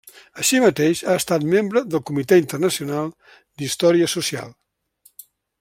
Així 0.43 0.61
mateix, 0.61 1.01
ha 1.11 1.17
estat 1.23 1.45
membre 1.51 1.83
del 1.95 2.03
Comitè 2.11 2.41
Internacional 2.45 3.15
d'Història 3.31 4.11
Social. 4.19 4.53